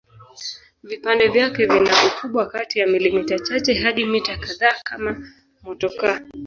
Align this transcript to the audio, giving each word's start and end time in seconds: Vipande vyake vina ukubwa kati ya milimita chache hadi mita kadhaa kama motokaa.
Vipande 0.83 1.27
vyake 1.27 1.65
vina 1.65 1.93
ukubwa 2.07 2.45
kati 2.45 2.79
ya 2.79 2.87
milimita 2.87 3.39
chache 3.39 3.73
hadi 3.73 4.05
mita 4.05 4.37
kadhaa 4.37 4.75
kama 4.83 5.27
motokaa. 5.63 6.19